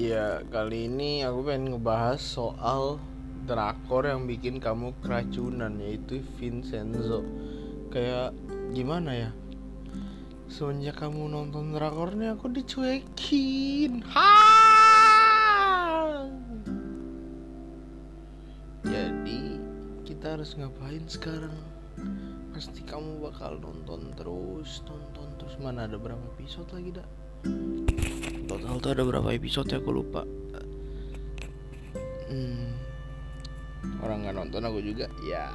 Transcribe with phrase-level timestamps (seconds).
[0.00, 2.96] Ya, kali ini aku pengen ngebahas soal
[3.44, 7.20] drakor yang bikin kamu keracunan yaitu Vincenzo.
[7.92, 8.32] Kayak
[8.72, 9.30] gimana ya?
[10.48, 14.00] Semenjak kamu nonton drakornya aku dicuekin.
[14.08, 14.32] Ha!
[18.88, 19.60] Jadi
[20.08, 21.60] kita harus ngapain sekarang?
[22.56, 25.60] Pasti kamu bakal nonton terus, nonton terus.
[25.60, 27.08] Mana ada berapa episode lagi, dak?
[28.50, 29.78] Total tuh ada berapa episode ya?
[29.78, 30.26] Aku lupa.
[32.26, 32.74] Hmm,
[34.02, 35.06] orang nggak nonton aku juga.
[35.22, 35.46] Ya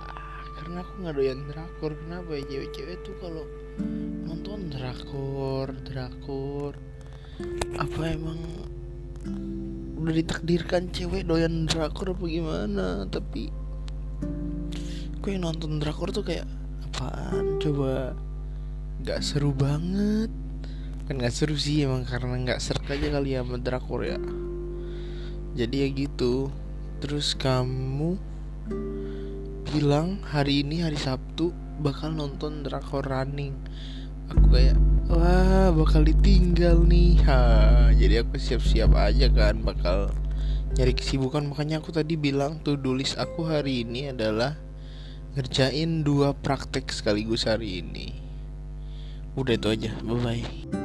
[0.56, 1.92] karena aku nggak doyan drakor.
[2.00, 2.44] Kenapa ya?
[2.48, 3.44] Cewek-cewek tuh kalau
[4.24, 6.74] nonton drakor drakor
[7.76, 8.40] apa emang
[10.00, 13.04] udah ditakdirkan cewek doyan drakor apa gimana?
[13.12, 13.52] Tapi
[15.20, 16.48] aku yang nonton drakor tuh kayak
[16.88, 17.60] apaan?
[17.60, 18.16] Coba
[19.04, 20.32] nggak seru banget
[21.06, 24.18] kan nggak seru sih emang karena nggak serak aja kali ya sama drakor ya
[25.56, 26.52] jadi ya gitu.
[27.00, 28.20] Terus kamu
[29.72, 33.56] bilang hari ini hari Sabtu bakal nonton drakor running.
[34.36, 34.76] Aku kayak
[35.08, 37.24] wah bakal ditinggal nih.
[37.24, 37.40] Ha
[37.96, 40.12] jadi aku siap-siap aja kan bakal
[40.76, 41.48] nyari kesibukan.
[41.48, 44.60] Makanya aku tadi bilang tuh tulis aku hari ini adalah
[45.40, 48.12] ngerjain dua praktek sekaligus hari ini.
[49.40, 50.85] Udah itu aja bye bye